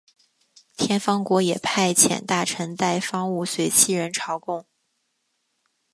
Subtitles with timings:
[0.75, 4.65] 天方国也派遣大臣带方物随七人朝贡。